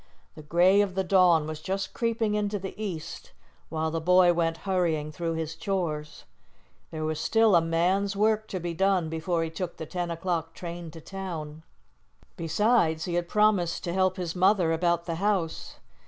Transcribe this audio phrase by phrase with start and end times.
[0.33, 3.33] The gray of the dawn was just creeping into the east,
[3.69, 6.23] while the boy went hurrying through his chores.
[6.89, 10.55] There was still a man's work to be done before he took the ten o'clock
[10.55, 11.61] train to town;
[12.35, 15.77] besides, he had promised to help his mother about the house.